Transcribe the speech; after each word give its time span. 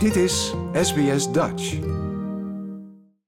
Dit 0.00 0.16
is 0.16 0.54
SBS 0.72 1.32
Dutch. 1.32 1.64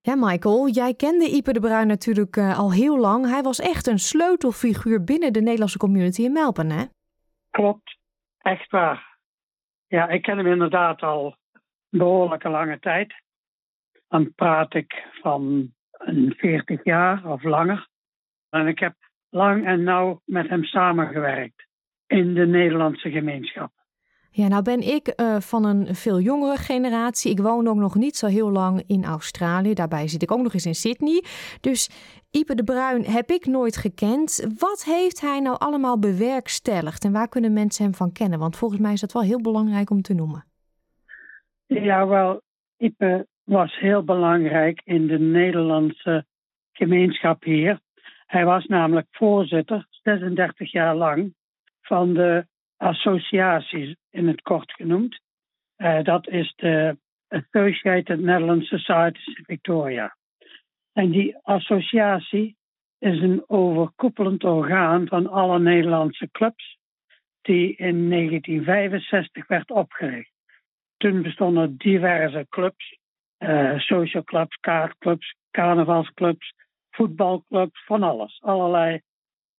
Ja, 0.01 0.15
Michael, 0.17 0.69
jij 0.69 0.95
kende 0.95 1.25
Ipe 1.25 1.53
de 1.53 1.61
Bruin 1.61 1.87
natuurlijk 1.87 2.37
uh, 2.37 2.59
al 2.59 2.73
heel 2.73 2.99
lang. 2.99 3.27
Hij 3.27 3.43
was 3.43 3.61
echt 3.61 3.87
een 3.87 3.99
sleutelfiguur 3.99 5.05
binnen 5.05 5.33
de 5.33 5.41
Nederlandse 5.41 5.79
community 5.79 6.23
in 6.23 6.33
Melbourne, 6.33 6.75
hè? 6.75 6.85
Klopt, 7.51 7.99
echt 8.39 8.71
waar. 8.71 9.19
Ja, 9.87 10.09
ik 10.09 10.23
ken 10.23 10.37
hem 10.37 10.47
inderdaad 10.47 11.03
al 11.03 11.37
een 11.91 11.99
behoorlijke 11.99 12.49
lange 12.49 12.79
tijd. 12.79 13.15
Dan 14.09 14.35
praat 14.35 14.75
ik 14.75 15.07
van 15.21 15.73
een 15.91 16.35
40 16.37 16.85
jaar 16.85 17.27
of 17.27 17.43
langer. 17.43 17.89
En 18.49 18.67
ik 18.67 18.79
heb 18.79 18.95
lang 19.29 19.67
en 19.67 19.83
nauw 19.83 20.21
met 20.25 20.49
hem 20.49 20.65
samengewerkt 20.65 21.67
in 22.07 22.35
de 22.35 22.47
Nederlandse 22.47 23.11
gemeenschap. 23.11 23.73
Ja, 24.35 24.49
nou 24.49 24.63
ben 24.63 24.81
ik 24.81 25.13
uh, 25.21 25.37
van 25.41 25.65
een 25.65 25.95
veel 25.95 26.21
jongere 26.21 26.57
generatie. 26.57 27.31
Ik 27.31 27.39
woon 27.39 27.69
ook 27.69 27.77
nog 27.77 27.95
niet 27.95 28.17
zo 28.17 28.27
heel 28.27 28.51
lang 28.51 28.83
in 28.87 29.05
Australië. 29.05 29.75
Daarbij 29.75 30.09
zit 30.09 30.23
ik 30.23 30.31
ook 30.33 30.43
nog 30.43 30.55
eens 30.55 30.67
in 30.67 30.75
Sydney. 30.75 31.25
Dus 31.61 31.91
Ipe 32.31 32.55
de 32.55 32.65
Bruin 32.65 33.05
heb 33.05 33.31
ik 33.31 33.47
nooit 33.47 33.77
gekend. 33.77 34.55
Wat 34.59 34.85
heeft 34.85 35.21
hij 35.21 35.41
nou 35.41 35.57
allemaal 35.59 35.99
bewerkstelligd 35.99 37.05
en 37.05 37.13
waar 37.13 37.29
kunnen 37.29 37.53
mensen 37.53 37.85
hem 37.85 37.95
van 37.95 38.13
kennen? 38.13 38.39
Want 38.39 38.57
volgens 38.57 38.81
mij 38.81 38.93
is 38.93 39.01
dat 39.01 39.13
wel 39.13 39.23
heel 39.23 39.41
belangrijk 39.41 39.91
om 39.91 40.03
te 40.03 40.15
noemen. 40.15 40.45
Ja, 41.67 42.07
wel, 42.07 42.41
Ipe 42.77 43.27
was 43.45 43.79
heel 43.79 44.05
belangrijk 44.05 44.81
in 44.85 45.07
de 45.07 45.19
Nederlandse 45.19 46.25
gemeenschap 46.73 47.43
hier. 47.43 47.81
Hij 48.27 48.45
was 48.45 48.67
namelijk 48.67 49.07
voorzitter, 49.11 49.87
36 49.91 50.73
jaar 50.73 50.97
lang, 50.97 51.35
van 51.81 52.15
de 52.15 52.47
associaties 52.83 53.97
in 54.11 54.29
het 54.29 54.43
kort 54.43 54.73
genoemd. 54.73 55.21
Uh, 55.77 56.03
dat 56.03 56.29
is 56.29 56.53
de 56.57 56.97
Associated 57.29 58.21
Netherlands 58.21 58.69
Societies 58.69 59.41
Victoria. 59.47 60.17
En 60.93 61.11
die 61.11 61.37
associatie 61.43 62.57
is 62.99 63.21
een 63.21 63.45
overkoepelend 63.47 64.45
orgaan 64.45 65.07
van 65.07 65.27
alle 65.27 65.59
Nederlandse 65.59 66.29
clubs, 66.31 66.79
die 67.41 67.77
in 67.77 68.11
1965 68.11 69.47
werd 69.47 69.71
opgericht. 69.71 70.33
Toen 70.97 71.23
bestonden 71.23 71.77
diverse 71.77 72.47
clubs, 72.49 72.99
uh, 73.39 73.79
social 73.79 74.25
clubs, 74.25 74.57
kaartclubs, 74.57 75.35
carnavalsclubs, 75.51 76.55
voetbalclubs, 76.91 77.85
van 77.85 78.03
alles. 78.03 78.39
Allerlei 78.41 79.01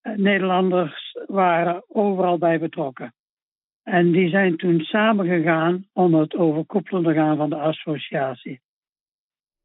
Nederlanders 0.04 1.18
waren 1.28 1.84
overal 1.88 2.38
bij 2.38 2.60
betrokken. 2.60 3.14
En 3.84 4.12
die 4.12 4.30
zijn 4.30 4.58
toen 4.58 4.80
samengegaan 4.80 5.88
om 5.94 6.14
het 6.14 6.36
overkoepelende 6.36 7.10
orgaan 7.10 7.38
van 7.38 7.50
de 7.50 7.56
associatie. 7.56 8.62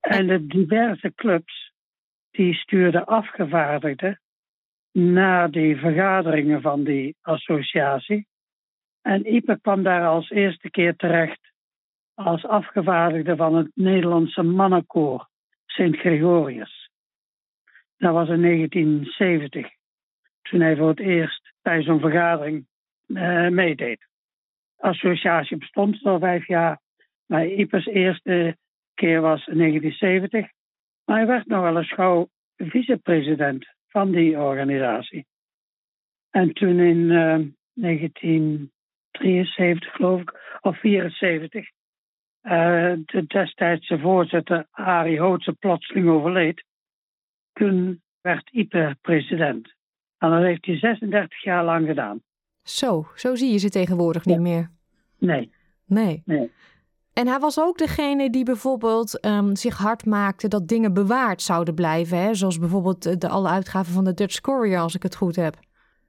En 0.00 0.26
de 0.26 0.46
diverse 0.46 1.12
clubs 1.14 1.72
die 2.30 2.54
stuurden 2.54 3.06
afgevaardigden 3.06 4.20
naar 4.92 5.50
die 5.50 5.76
vergaderingen 5.76 6.60
van 6.60 6.84
die 6.84 7.16
associatie. 7.20 8.26
En 9.02 9.34
Ipe 9.34 9.58
kwam 9.60 9.82
daar 9.82 10.06
als 10.06 10.30
eerste 10.30 10.70
keer 10.70 10.96
terecht 10.96 11.52
als 12.14 12.44
afgevaardigde 12.44 13.36
van 13.36 13.54
het 13.54 13.70
Nederlandse 13.74 14.42
mannenkoor 14.42 15.28
Sint 15.66 15.96
Gregorius. 15.96 16.90
Dat 17.96 18.12
was 18.12 18.28
in 18.28 18.42
1970 18.42 19.77
toen 20.48 20.60
hij 20.60 20.76
voor 20.76 20.88
het 20.88 21.00
eerst 21.00 21.52
bij 21.62 21.82
zo'n 21.82 22.00
vergadering 22.00 22.66
uh, 23.06 23.48
meedeed. 23.48 24.06
Associatie 24.76 25.56
bestond 25.56 26.04
al 26.04 26.18
vijf 26.18 26.46
jaar, 26.46 26.80
maar 27.26 27.46
Ipers 27.46 27.86
eerste 27.86 28.56
keer 28.94 29.20
was 29.20 29.46
in 29.46 29.58
1970. 29.58 30.50
Maar 31.04 31.16
hij 31.16 31.26
werd 31.26 31.46
nog 31.46 31.62
wel 31.62 31.76
eens 31.76 31.92
gauw 31.92 32.28
vicepresident 32.56 33.66
van 33.86 34.10
die 34.10 34.38
organisatie. 34.38 35.26
En 36.30 36.52
toen 36.52 36.80
in 36.80 36.98
uh, 36.98 37.34
eh, 37.34 37.46
1973, 37.72 39.92
geloof 39.92 40.20
ik, 40.20 40.58
of 40.60 40.78
74, 40.78 41.70
uh, 42.42 42.92
eh, 42.92 42.98
de 43.04 43.26
destijdse 43.26 43.98
voorzitter 43.98 44.66
Arie 44.70 45.20
Hootse 45.20 45.52
plotseling 45.52 46.08
overleed. 46.08 46.64
Toen 47.52 48.02
werd 48.20 48.50
Ipe 48.50 48.96
president. 49.00 49.76
En 50.18 50.30
dat 50.30 50.42
heeft 50.42 50.66
hij 50.66 50.78
36 50.78 51.42
jaar 51.42 51.64
lang 51.64 51.86
gedaan. 51.86 52.20
Zo, 52.62 53.06
zo 53.14 53.34
zie 53.34 53.52
je 53.52 53.58
ze 53.58 53.68
tegenwoordig 53.68 54.24
niet 54.24 54.40
meer. 54.40 54.70
Nee. 55.18 55.50
Nee. 55.86 56.22
nee. 56.24 56.50
En 57.12 57.26
hij 57.26 57.38
was 57.38 57.60
ook 57.60 57.78
degene 57.78 58.30
die 58.30 58.44
bijvoorbeeld 58.44 59.26
um, 59.26 59.56
zich 59.56 59.78
hard 59.78 60.06
maakte 60.06 60.48
dat 60.48 60.68
dingen 60.68 60.94
bewaard 60.94 61.42
zouden 61.42 61.74
blijven. 61.74 62.18
Hè? 62.18 62.34
Zoals 62.34 62.58
bijvoorbeeld 62.58 63.20
de, 63.20 63.28
alle 63.28 63.48
uitgaven 63.48 63.92
van 63.92 64.04
de 64.04 64.14
Dutch 64.14 64.40
Courier, 64.40 64.78
als 64.78 64.94
ik 64.94 65.02
het 65.02 65.16
goed 65.16 65.36
heb. 65.36 65.54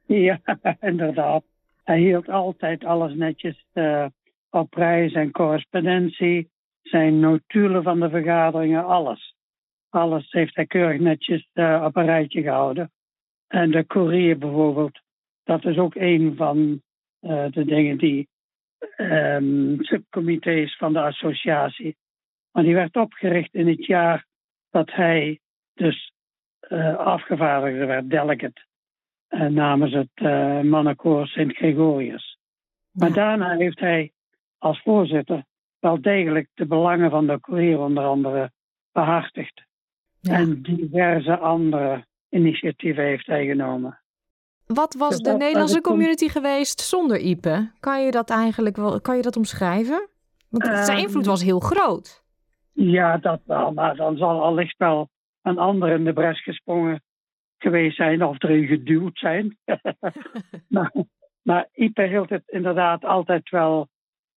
Ja, 0.06 0.40
inderdaad. 0.82 1.44
Hij 1.84 2.00
hield 2.00 2.30
altijd 2.30 2.86
alles 2.86 3.14
netjes 3.14 3.66
uh, 3.74 4.06
op 4.50 4.70
prijs 4.70 5.14
en 5.14 5.32
correspondentie. 5.32 6.50
Zijn 6.82 7.20
notulen 7.20 7.84
van 7.84 8.00
de 8.00 8.10
vergaderingen, 8.10 8.86
alles. 8.86 9.36
Alles 9.90 10.32
heeft 10.32 10.56
hij 10.56 10.66
keurig 10.66 11.00
netjes 11.00 11.50
uh, 11.54 11.84
op 11.86 11.96
een 11.96 12.06
rijtje 12.06 12.42
gehouden. 12.42 12.92
En 13.50 13.72
de 13.72 13.86
Courier 13.86 14.38
bijvoorbeeld, 14.38 15.00
dat 15.44 15.66
is 15.66 15.78
ook 15.78 15.96
een 15.96 16.36
van 16.36 16.82
uh, 17.22 17.46
de 17.50 17.66
dingen 17.66 17.98
die 17.98 18.28
um, 18.98 19.84
subcomité's 19.84 20.78
van 20.78 20.94
de 20.94 21.02
associatie. 21.02 21.98
Maar 22.52 22.64
die 22.64 22.74
werd 22.74 22.96
opgericht 22.96 23.54
in 23.54 23.68
het 23.68 23.86
jaar 23.86 24.26
dat 24.70 24.92
hij 24.92 25.40
dus 25.74 26.14
uh, 26.70 26.98
afgevaardigde 26.98 27.86
werd, 27.86 28.10
delegate, 28.10 28.62
uh, 29.30 29.46
namens 29.46 29.94
het 29.94 30.22
mannenkoor 30.66 31.28
Sint 31.28 31.56
Gregorius. 31.56 32.38
Maar 32.92 33.14
daarna 33.14 33.56
heeft 33.56 33.80
hij 33.80 34.12
als 34.58 34.82
voorzitter 34.82 35.44
wel 35.80 36.02
degelijk 36.02 36.50
de 36.54 36.66
belangen 36.66 37.10
van 37.10 37.28
de 37.28 37.40
Courier 37.40 37.80
onder 37.80 38.04
andere 38.04 38.52
behartigd. 38.92 39.64
Ja. 40.22 40.34
En 40.34 40.62
diverse 40.62 41.38
andere 41.38 42.08
initiatieven 42.30 43.04
heeft 43.04 43.26
hij 43.26 43.46
genomen. 43.46 44.00
Wat 44.66 44.94
was 44.94 45.10
dus 45.10 45.20
de 45.20 45.38
Nederlandse 45.38 45.82
community 45.82 46.28
geweest 46.28 46.82
zonder 46.82 47.18
Ipe? 47.20 47.72
Kan 47.80 48.06
je 48.06 48.12
dat 48.12 48.30
eigenlijk 48.30 48.76
wel 48.76 49.02
kan 49.02 49.16
je 49.16 49.22
dat 49.22 49.38
omschrijven? 49.38 50.10
Want 50.50 50.64
zijn 50.86 50.98
invloed 50.98 51.26
was 51.26 51.44
heel 51.44 51.60
groot. 51.60 52.24
Ja, 52.74 53.18
dat 53.18 53.42
wel. 53.46 53.72
Maar 53.74 53.96
dan 53.96 54.18
zal 54.18 54.44
allicht 54.44 54.78
wel 54.78 55.10
een 55.42 55.58
ander 55.58 55.90
in 55.90 56.04
de 56.04 56.14
bres 56.14 56.44
gesprongen 56.44 57.02
geweest 57.58 57.96
zijn 57.96 58.24
of 58.24 58.44
erin 58.44 58.68
geduwd 58.68 59.18
zijn. 59.18 59.58
maar, 60.68 60.92
maar 61.42 61.68
Ipe 61.74 62.04
hield 62.04 62.30
het 62.30 62.44
inderdaad 62.46 63.06
altijd 63.06 63.50
wel 63.50 63.88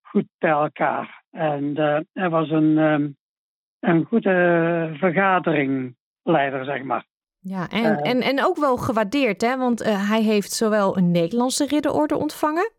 goed 0.03 0.27
bij 0.39 0.51
elkaar. 0.51 1.23
En 1.31 1.65
uh, 1.65 1.99
hij 2.13 2.29
was 2.29 2.51
een, 2.51 2.79
um, 2.79 3.17
een 3.81 4.05
goede 4.05 4.91
vergaderingleider, 4.95 6.65
zeg 6.65 6.83
maar. 6.83 7.07
Ja, 7.45 7.69
en, 7.69 7.83
uh, 7.83 8.11
en, 8.11 8.21
en 8.21 8.45
ook 8.45 8.57
wel 8.57 8.77
gewaardeerd, 8.77 9.41
hè? 9.41 9.57
want 9.57 9.83
uh, 9.83 10.09
hij 10.09 10.23
heeft 10.23 10.53
zowel 10.53 10.97
een 10.97 11.11
Nederlandse 11.11 11.67
ridderorde 11.67 12.17
ontvangen, 12.17 12.73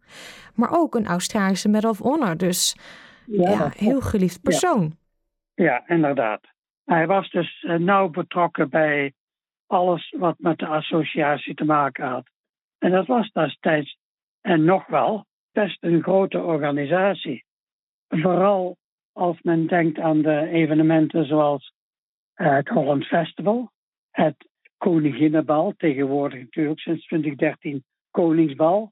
maar 0.55 0.71
ook 0.71 0.95
een 0.95 1.05
Australische 1.05 1.69
Medal 1.69 1.89
of 1.89 1.99
Honor. 1.99 2.37
Dus 2.37 2.77
ja, 3.25 3.49
ja 3.49 3.71
heel 3.75 4.01
geliefd 4.01 4.41
persoon. 4.41 4.95
Ja. 5.53 5.63
ja, 5.65 5.87
inderdaad. 5.87 6.41
Hij 6.85 7.07
was 7.07 7.29
dus 7.29 7.63
uh, 7.63 7.75
nauw 7.75 8.09
betrokken 8.09 8.69
bij 8.69 9.13
alles 9.67 10.15
wat 10.17 10.35
met 10.39 10.57
de 10.57 10.67
associatie 10.67 11.53
te 11.53 11.65
maken 11.65 12.07
had. 12.07 12.25
En 12.77 12.91
dat 12.91 13.07
was 13.07 13.31
destijds, 13.31 13.97
en 14.41 14.63
nog 14.63 14.87
wel, 14.87 15.25
best 15.51 15.83
een 15.83 16.01
grote 16.03 16.41
organisatie. 16.41 17.45
Vooral 18.07 18.77
als 19.11 19.41
men 19.41 19.67
denkt 19.67 19.99
aan 19.99 20.21
de 20.21 20.47
evenementen 20.47 21.25
zoals 21.25 21.73
het 22.33 22.67
Holland 22.67 23.05
Festival, 23.05 23.71
het 24.11 24.35
Koninginnenbal, 24.83 25.73
tegenwoordig 25.77 26.39
natuurlijk 26.39 26.79
sinds 26.79 27.05
2013 27.05 27.83
Koningsbal. 28.11 28.91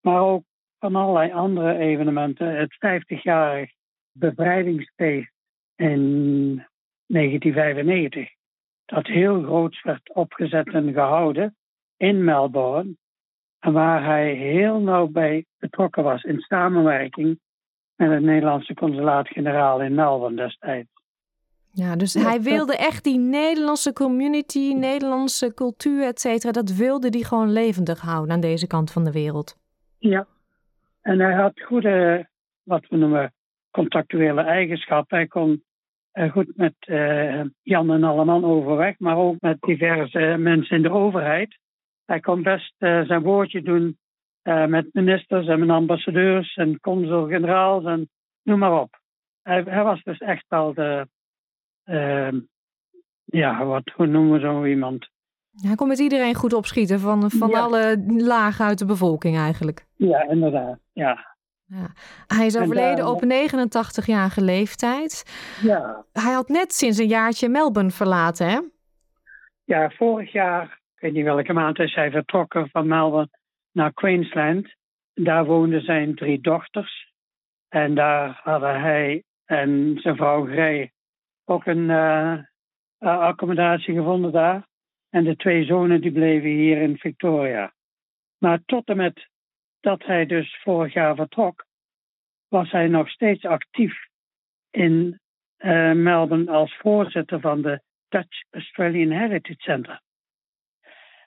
Maar 0.00 0.20
ook 0.20 0.44
van 0.78 0.94
allerlei 0.94 1.32
andere 1.32 1.78
evenementen. 1.78 2.56
Het 2.56 2.74
50-jarig 2.74 3.70
bevrijdingsfeest 4.12 5.32
in 5.76 6.00
1995, 7.06 8.28
dat 8.84 9.06
heel 9.06 9.42
groot 9.42 9.82
werd 9.82 10.14
opgezet 10.14 10.68
en 10.68 10.92
gehouden 10.92 11.56
in 11.96 12.24
Melbourne. 12.24 12.96
En 13.58 13.72
waar 13.72 14.04
hij 14.04 14.34
heel 14.34 14.80
nauw 14.80 15.06
bij 15.06 15.44
betrokken 15.58 16.04
was 16.04 16.22
in 16.22 16.40
samenwerking 16.40 17.40
met 17.96 18.10
het 18.10 18.22
Nederlandse 18.22 18.74
consulaat-generaal 18.74 19.82
in 19.82 19.94
Melbourne 19.94 20.36
destijds. 20.36 20.91
Ja, 21.74 21.96
dus 21.96 22.14
hij 22.14 22.40
wilde 22.40 22.76
echt 22.76 23.04
die 23.04 23.18
Nederlandse 23.18 23.92
community, 23.92 24.72
Nederlandse 24.72 25.54
cultuur, 25.54 26.06
et 26.06 26.20
cetera, 26.20 26.52
dat 26.52 26.74
wilde 26.74 27.08
hij 27.10 27.20
gewoon 27.20 27.52
levendig 27.52 28.00
houden 28.00 28.34
aan 28.34 28.40
deze 28.40 28.66
kant 28.66 28.92
van 28.92 29.04
de 29.04 29.12
wereld. 29.12 29.56
Ja, 29.98 30.26
en 31.00 31.20
hij 31.20 31.34
had 31.34 31.60
goede, 31.60 32.28
wat 32.62 32.86
we 32.88 32.96
noemen, 32.96 33.32
contactuele 33.70 34.40
eigenschappen. 34.40 35.16
Hij 35.16 35.26
kon 35.26 35.62
goed 36.30 36.56
met 36.56 36.74
Jan 37.62 37.92
en 37.92 38.04
Alleman 38.04 38.44
overweg, 38.44 38.98
maar 38.98 39.16
ook 39.16 39.36
met 39.40 39.60
diverse 39.60 40.36
mensen 40.38 40.76
in 40.76 40.82
de 40.82 40.90
overheid. 40.90 41.58
Hij 42.04 42.20
kon 42.20 42.42
best 42.42 42.74
zijn 42.78 43.22
woordje 43.22 43.62
doen 43.62 43.98
met 44.66 44.88
ministers 44.92 45.46
en 45.46 45.60
met 45.60 45.68
ambassadeurs 45.68 46.54
en 46.54 46.80
consul-generaals 46.80 47.84
en 47.84 48.08
noem 48.42 48.58
maar 48.58 48.80
op. 48.80 49.00
Hij, 49.42 49.62
hij, 49.62 49.82
was 49.82 50.02
dus 50.02 50.18
echt 50.18 50.44
wel 50.48 50.74
de, 50.74 51.08
ja, 53.24 53.64
wat, 53.64 53.92
hoe 53.94 54.06
noemen 54.06 54.32
we 54.32 54.40
zo 54.40 54.64
iemand? 54.64 55.10
Hij 55.52 55.74
kon 55.74 55.88
met 55.88 55.98
iedereen 55.98 56.34
goed 56.34 56.52
opschieten, 56.52 57.00
van, 57.00 57.30
van 57.30 57.54
alle 57.54 58.04
lagen 58.06 58.64
uit 58.64 58.78
de 58.78 58.86
bevolking 58.86 59.36
eigenlijk. 59.36 59.86
Ja, 59.96 60.28
inderdaad, 60.28 60.78
ja. 60.92 61.30
Ja. 61.66 61.90
Hij 62.26 62.46
is 62.46 62.58
overleden 62.58 63.08
op 63.08 63.22
89-jarige 63.24 64.42
leeftijd. 64.42 65.24
Ja. 65.62 66.04
Hij 66.12 66.32
had 66.32 66.48
net 66.48 66.72
sinds 66.72 66.98
een 66.98 67.06
jaartje 67.06 67.48
Melbourne 67.48 67.90
verlaten, 67.90 68.48
hè? 68.48 68.60
Ja, 69.64 69.90
vorig 69.90 70.32
jaar, 70.32 70.64
ik 70.94 71.00
weet 71.00 71.12
niet 71.12 71.24
welke 71.24 71.52
maand, 71.52 71.78
is 71.78 71.94
hij 71.94 72.10
vertrokken 72.10 72.68
van 72.68 72.86
Melbourne 72.86 73.38
naar 73.72 73.92
Queensland. 73.92 74.74
Daar 75.14 75.44
woonden 75.44 75.82
zijn 75.82 76.14
drie 76.14 76.40
dochters. 76.40 77.12
En 77.68 77.94
daar 77.94 78.40
hadden 78.42 78.80
hij 78.80 79.22
en 79.44 79.98
zijn 80.00 80.16
vrouw 80.16 80.44
Grey 80.44 80.92
ook 81.44 81.66
een 81.66 81.88
uh, 81.88 82.38
accommodatie 82.98 83.94
gevonden 83.94 84.32
daar. 84.32 84.66
En 85.10 85.24
de 85.24 85.36
twee 85.36 85.64
zonen 85.64 86.00
die 86.00 86.12
bleven 86.12 86.48
hier 86.48 86.82
in 86.82 86.98
Victoria. 86.98 87.72
Maar 88.38 88.62
tot 88.64 88.88
en 88.88 88.96
met 88.96 89.28
dat 89.80 90.04
hij 90.04 90.26
dus 90.26 90.60
vorig 90.62 90.92
jaar 90.92 91.14
vertrok, 91.14 91.66
was 92.48 92.70
hij 92.70 92.88
nog 92.88 93.08
steeds 93.08 93.44
actief 93.44 93.94
in 94.70 95.20
uh, 95.58 95.92
Melbourne 95.92 96.50
als 96.50 96.76
voorzitter 96.76 97.40
van 97.40 97.62
de 97.62 97.82
Dutch 98.08 98.42
Australian 98.50 99.10
Heritage 99.10 99.60
Center. 99.60 100.00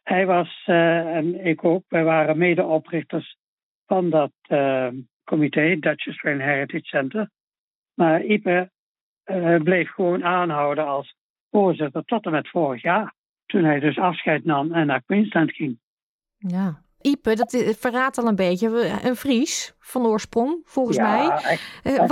Hij 0.03 0.25
was, 0.25 0.63
en 0.65 1.45
ik 1.45 1.63
ook, 1.63 1.83
wij 1.87 2.03
waren 2.03 2.37
medeoprichters 2.37 3.37
van 3.85 4.09
dat 4.09 4.31
uh, 4.47 4.89
comité, 5.23 5.79
Dutch 5.79 6.05
Australian 6.05 6.47
Heritage 6.47 6.85
Center. 6.85 7.29
Maar 7.93 8.23
Ipe 8.23 8.71
bleef 9.63 9.89
gewoon 9.91 10.23
aanhouden 10.23 10.85
als 10.85 11.15
voorzitter 11.51 12.03
tot 12.05 12.25
en 12.25 12.31
met 12.31 12.49
vorig 12.49 12.81
jaar. 12.81 13.13
Toen 13.45 13.63
hij 13.63 13.79
dus 13.79 13.97
afscheid 13.97 14.45
nam 14.45 14.73
en 14.73 14.87
naar 14.87 15.03
Queensland 15.03 15.51
ging. 15.51 15.79
Ja, 16.37 16.81
Ipe, 17.01 17.35
dat 17.35 17.75
verraadt 17.79 18.17
al 18.17 18.27
een 18.27 18.35
beetje. 18.35 18.99
Een 19.03 19.15
Fries 19.15 19.75
van 19.79 20.05
oorsprong, 20.05 20.61
volgens 20.63 20.97
mij. 20.97 21.29
Eh, 21.83 22.07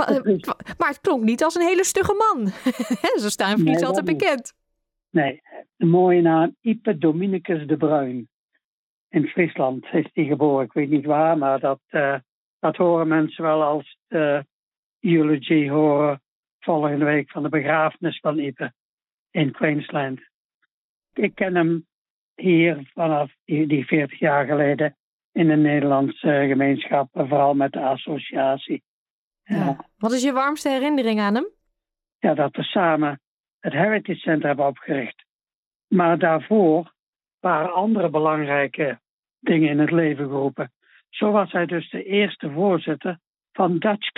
maar 0.78 0.88
het 0.88 1.00
klonk 1.00 1.22
niet 1.22 1.44
als 1.44 1.54
een 1.54 1.66
hele 1.66 1.84
stugge 1.84 2.14
man. 2.14 2.46
Zo 3.22 3.28
staan 3.28 3.58
Fries 3.58 3.76
nee, 3.76 3.86
altijd 3.86 4.04
bekend. 4.04 4.54
Nee, 5.10 5.42
de 5.76 5.86
mooie 5.86 6.22
naam 6.22 6.56
Ipe 6.60 6.98
Dominicus 6.98 7.66
de 7.66 7.76
Bruin. 7.76 8.28
In 9.08 9.26
Friesland 9.26 9.86
is 9.92 10.10
hij 10.12 10.24
geboren. 10.24 10.64
Ik 10.64 10.72
weet 10.72 10.90
niet 10.90 11.04
waar, 11.04 11.38
maar 11.38 11.60
dat, 11.60 11.80
uh, 11.90 12.16
dat 12.58 12.76
horen 12.76 13.08
mensen 13.08 13.44
wel 13.44 13.62
als 13.62 13.98
de 14.06 14.46
eulogy 15.00 15.68
horen 15.68 16.22
volgende 16.64 17.04
week 17.04 17.30
van 17.30 17.42
de 17.42 17.48
begrafenis 17.48 18.20
van 18.20 18.38
Ipe 18.38 18.72
in 19.30 19.52
Queensland. 19.52 20.20
Ik 21.12 21.34
ken 21.34 21.54
hem 21.54 21.86
hier 22.34 22.90
vanaf 22.94 23.32
die 23.44 23.86
40 23.86 24.18
jaar 24.18 24.46
geleden 24.46 24.96
in 25.32 25.48
de 25.48 25.56
Nederlandse 25.56 26.44
gemeenschap, 26.48 27.08
vooral 27.12 27.54
met 27.54 27.72
de 27.72 27.80
associatie. 27.80 28.82
Ja. 29.42 29.76
Wat 29.98 30.12
is 30.12 30.22
je 30.22 30.32
warmste 30.32 30.68
herinnering 30.68 31.20
aan 31.20 31.34
hem? 31.34 31.48
Ja, 32.18 32.34
dat 32.34 32.56
we 32.56 32.62
samen 32.62 33.20
het 33.60 33.72
Heritage 33.72 34.18
Center 34.18 34.46
hebben 34.46 34.66
opgericht. 34.66 35.24
Maar 35.88 36.18
daarvoor 36.18 36.92
waren 37.40 37.72
andere 37.72 38.10
belangrijke 38.10 39.00
dingen 39.40 39.68
in 39.68 39.78
het 39.78 39.90
leven 39.90 40.28
geroepen. 40.28 40.72
Zo 41.08 41.30
was 41.30 41.52
hij 41.52 41.66
dus 41.66 41.90
de 41.90 42.04
eerste 42.04 42.50
voorzitter 42.50 43.18
van 43.52 43.78
Dutch 43.78 44.12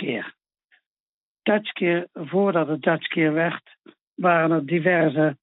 Care. 1.47 1.59
Dutch 1.59 1.71
Care, 1.71 2.07
voordat 2.13 2.67
het 2.67 2.81
Dutch 2.81 3.07
Care 3.07 3.31
werd, 3.31 3.77
waren 4.15 4.51
er 4.51 4.65
diverse 4.65 5.37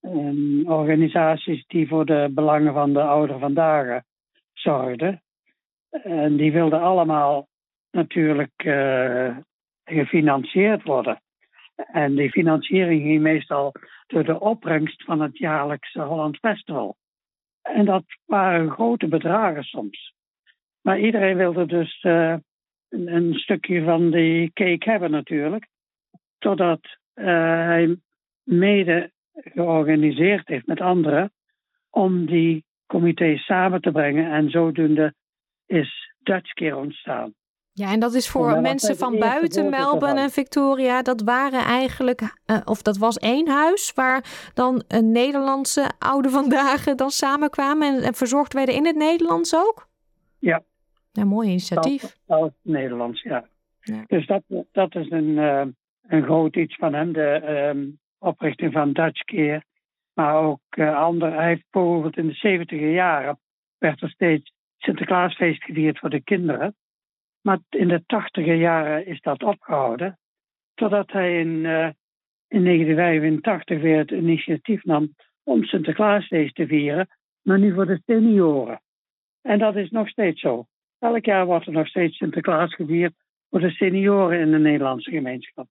um, 0.00 0.66
organisaties 0.66 1.66
die 1.66 1.88
voor 1.88 2.06
de 2.06 2.28
belangen 2.30 2.72
van 2.72 2.92
de 2.92 3.02
ouderen 3.02 3.40
vandaag 3.40 4.02
zorgden. 4.52 5.22
En 5.90 6.36
die 6.36 6.52
wilden 6.52 6.80
allemaal 6.80 7.48
natuurlijk 7.90 8.64
uh, 8.64 9.36
gefinancierd 9.84 10.82
worden. 10.82 11.20
En 11.74 12.14
die 12.14 12.30
financiering 12.30 13.02
ging 13.02 13.20
meestal 13.20 13.72
door 14.06 14.24
de 14.24 14.40
opbrengst 14.40 15.04
van 15.04 15.20
het 15.20 15.38
jaarlijkse 15.38 16.00
Holland 16.00 16.38
Festival. 16.38 16.96
En 17.62 17.84
dat 17.84 18.04
waren 18.24 18.70
grote 18.70 19.08
bedragen 19.08 19.62
soms. 19.62 20.14
Maar 20.80 20.98
iedereen 20.98 21.36
wilde 21.36 21.66
dus 21.66 22.02
uh, 22.02 22.34
een, 22.94 23.14
een, 23.14 23.34
stukje 23.34 23.84
van 23.84 24.10
die 24.10 24.50
cake 24.52 24.90
hebben 24.90 25.10
natuurlijk. 25.10 25.66
Totdat 26.38 26.80
uh, 27.14 27.24
hij 27.64 27.96
mede 28.42 29.10
georganiseerd 29.34 30.48
heeft 30.48 30.66
met 30.66 30.80
anderen 30.80 31.32
om 31.90 32.26
die 32.26 32.64
comité's 32.86 33.44
samen 33.44 33.80
te 33.80 33.90
brengen. 33.90 34.32
En 34.32 34.50
zodoende 34.50 35.14
is 35.66 36.14
Dutch 36.18 36.52
Care 36.52 36.76
ontstaan. 36.76 37.34
Ja, 37.72 37.92
en 37.92 38.00
dat 38.00 38.14
is 38.14 38.28
voor 38.28 38.60
mensen 38.60 38.96
van 38.96 39.18
buiten 39.18 39.70
Melbourne 39.70 40.20
en 40.20 40.30
Victoria. 40.30 41.02
Dat 41.02 41.22
waren 41.22 41.60
eigenlijk, 41.60 42.20
uh, 42.20 42.60
of 42.64 42.82
dat 42.82 42.96
was 42.96 43.18
één 43.18 43.48
huis 43.48 43.92
waar 43.94 44.50
dan 44.54 44.84
een 44.88 45.12
Nederlandse 45.12 45.90
oude 45.98 46.30
vandaag 46.30 46.84
dan 46.84 47.10
samenkwamen 47.10 47.96
en, 47.96 48.02
en, 48.02 48.14
verzorgd 48.14 48.52
werden 48.52 48.74
in 48.74 48.86
het 48.86 48.96
Nederlands 48.96 49.56
ook? 49.56 49.88
Ja. 50.38 50.62
Ja, 51.14 51.24
mooi 51.24 51.48
initiatief. 51.48 52.16
Dat, 52.26 52.52
Nederlands, 52.62 53.22
ja. 53.22 53.48
ja. 53.80 54.04
Dus 54.06 54.26
dat, 54.26 54.42
dat 54.72 54.94
is 54.94 55.10
een, 55.10 55.28
uh, 55.28 55.64
een 56.02 56.22
groot 56.22 56.56
iets 56.56 56.76
van 56.76 56.94
hem. 56.94 57.12
De, 57.12 57.48
um, 57.74 57.98
oprichting 58.18 58.72
van 58.72 58.92
Dutch 58.92 59.24
Care. 59.24 59.64
Maar 60.14 60.34
ook 60.34 60.60
uh, 60.70 60.96
andere. 60.96 61.36
Hij 61.36 61.48
heeft 61.48 61.66
bijvoorbeeld 61.70 62.16
in 62.16 62.26
de 62.26 62.34
70 62.34 62.80
jaren 62.80 63.38
werd 63.78 64.02
er 64.02 64.10
steeds 64.10 64.52
Sinterklaasfeest 64.78 65.64
gevierd 65.64 65.98
voor 65.98 66.10
de 66.10 66.22
kinderen. 66.22 66.74
Maar 67.40 67.58
in 67.70 67.88
de 67.88 68.02
80 68.06 68.46
jaren 68.46 69.06
is 69.06 69.20
dat 69.20 69.42
opgehouden. 69.42 70.18
Totdat 70.74 71.10
hij 71.10 71.40
in, 71.40 71.48
uh, 71.48 71.88
in 72.48 72.64
1985 72.64 73.80
weer 73.80 73.98
het 73.98 74.10
initiatief 74.10 74.84
nam 74.84 75.14
om 75.42 75.64
Sinterklaasfeest 75.64 76.54
te 76.54 76.66
vieren. 76.66 77.08
Maar 77.42 77.58
nu 77.58 77.74
voor 77.74 77.86
de 77.86 78.02
senioren. 78.06 78.80
En 79.42 79.58
dat 79.58 79.76
is 79.76 79.90
nog 79.90 80.08
steeds 80.08 80.40
zo. 80.40 80.66
Elk 81.04 81.24
jaar 81.24 81.46
wordt 81.46 81.66
er 81.66 81.72
nog 81.72 81.86
steeds 81.86 82.16
Sinterklaas 82.16 82.74
gevierd 82.74 83.12
voor 83.50 83.60
de 83.60 83.70
senioren 83.70 84.40
in 84.40 84.50
de 84.50 84.58
Nederlandse 84.58 85.10
gemeenschap. 85.10 85.66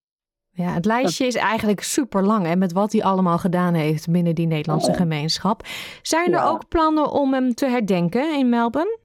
Ja, 0.51 0.73
het 0.73 0.85
lijstje 0.85 1.25
is 1.25 1.35
eigenlijk 1.35 1.79
super 1.79 2.23
lang 2.23 2.45
hè, 2.45 2.55
met 2.55 2.71
wat 2.71 2.91
hij 2.91 3.03
allemaal 3.03 3.37
gedaan 3.37 3.73
heeft 3.73 4.11
binnen 4.11 4.35
die 4.35 4.47
Nederlandse 4.47 4.93
gemeenschap. 4.93 5.61
Zijn 6.01 6.33
er 6.33 6.43
ook 6.43 6.67
plannen 6.67 7.11
om 7.11 7.33
hem 7.33 7.53
te 7.53 7.65
herdenken 7.65 8.37
in 8.37 8.49
Melbourne? 8.49 8.99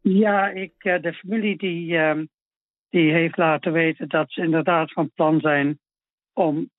Ja, 0.00 0.48
ik, 0.48 0.72
eh, 0.78 1.02
de 1.02 1.12
familie 1.12 1.56
die, 1.56 1.96
ehm, 1.96 2.24
die 2.90 3.12
heeft 3.12 3.36
laten 3.36 3.72
weten 3.72 4.08
dat 4.08 4.32
ze 4.32 4.42
inderdaad 4.42 4.92
van 4.92 5.10
plan 5.14 5.40
zijn 5.40 5.78
om 6.32 6.70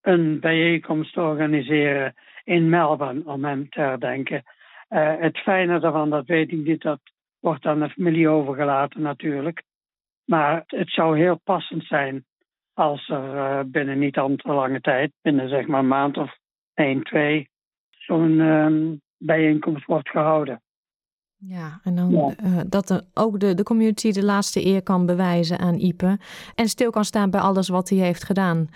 een 0.00 0.40
bijeenkomst 0.40 1.12
te 1.12 1.20
organiseren 1.20 2.14
in 2.44 2.68
Melbourne 2.68 3.22
om 3.24 3.44
hem 3.44 3.68
te 3.68 3.80
herdenken. 3.80 4.42
Uh, 4.90 5.14
het 5.18 5.38
fijne 5.38 5.80
daarvan, 5.80 6.10
dat 6.10 6.26
weet 6.26 6.52
ik 6.52 6.64
niet, 6.64 6.82
dat 6.82 7.00
wordt 7.44 7.64
aan 7.64 7.80
de 7.80 7.88
familie 7.88 8.28
overgelaten 8.28 9.02
natuurlijk. 9.02 9.62
Maar 10.24 10.62
het 10.66 10.90
zou 10.90 11.18
heel 11.18 11.40
passend 11.44 11.84
zijn 11.84 12.24
als 12.72 13.08
er 13.08 13.34
uh, 13.34 13.60
binnen 13.66 13.98
niet 13.98 14.18
al 14.18 14.36
te 14.36 14.52
lange 14.52 14.80
tijd, 14.80 15.12
binnen 15.22 15.48
zeg 15.48 15.66
maar 15.66 15.80
een 15.80 15.88
maand 15.88 16.16
of 16.16 16.36
één, 16.74 17.02
twee, 17.02 17.48
zo'n 17.90 18.40
um, 18.40 19.00
bijeenkomst 19.16 19.84
wordt 19.84 20.08
gehouden. 20.08 20.62
Ja, 21.36 21.80
en 21.82 21.96
dan 21.96 22.10
ja. 22.10 22.34
Uh, 22.44 22.60
dat 22.68 22.88
de, 22.88 23.04
ook 23.14 23.40
de, 23.40 23.54
de 23.54 23.62
community 23.62 24.12
de 24.12 24.24
laatste 24.24 24.66
eer 24.66 24.82
kan 24.82 25.06
bewijzen 25.06 25.58
aan 25.58 25.74
Ipe. 25.74 26.18
En 26.54 26.68
stil 26.68 26.90
kan 26.90 27.04
staan 27.04 27.30
bij 27.30 27.40
alles 27.40 27.68
wat 27.68 27.88
hij 27.88 27.98
heeft 27.98 28.24
gedaan. 28.24 28.68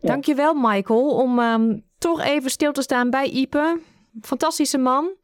Ja. 0.00 0.08
Dankjewel, 0.08 0.54
Michael, 0.54 1.16
om 1.16 1.38
um, 1.38 1.82
toch 1.98 2.22
even 2.22 2.50
stil 2.50 2.72
te 2.72 2.82
staan 2.82 3.10
bij 3.10 3.28
Ipe. 3.30 3.80
Fantastische 4.20 4.78
man. 4.78 5.20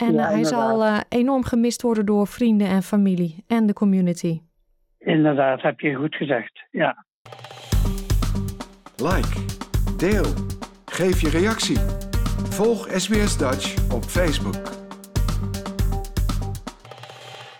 En 0.00 0.12
ja, 0.12 0.20
uh, 0.20 0.28
hij 0.28 0.44
zal 0.44 0.82
uh, 0.82 1.00
enorm 1.08 1.44
gemist 1.44 1.82
worden 1.82 2.06
door 2.06 2.26
vrienden 2.26 2.68
en 2.68 2.82
familie 2.82 3.44
en 3.46 3.66
de 3.66 3.72
community. 3.72 4.40
Inderdaad, 4.98 5.62
heb 5.62 5.80
je 5.80 5.94
goed 5.94 6.14
gezegd. 6.14 6.66
Ja. 6.70 7.04
Like, 8.96 9.44
deel, 9.96 10.26
geef 10.84 11.20
je 11.20 11.28
reactie. 11.28 11.78
Volg 12.50 12.88
SBS 12.90 13.38
Dutch 13.38 13.92
op 13.94 14.02
Facebook. 14.02 14.79